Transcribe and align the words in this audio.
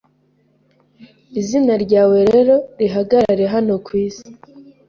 Izina 1.39 1.73
ryawe 1.85 2.17
rero 2.31 2.55
rihagarare 2.79 3.45
hano 3.53 3.73
ku 3.85 3.91
isi 4.05 4.27